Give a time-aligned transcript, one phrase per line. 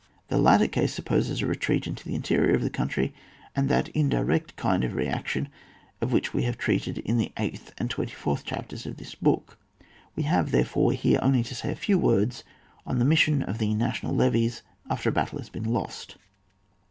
[0.29, 3.13] The latter case supposes a retreat into the interior of the country,
[3.55, 5.47] and that indirect kind of reaction
[6.01, 9.59] of which we have treated in the eighth and twenty fourth chapters of this book.
[10.15, 12.43] We have, therefore, here only to say a few words
[12.83, 16.17] on the mission of the national levies after a battle has been lost.